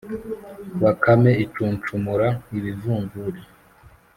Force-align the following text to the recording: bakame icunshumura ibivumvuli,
bakame 0.81 1.31
icunshumura 1.43 2.27
ibivumvuli, 2.57 3.41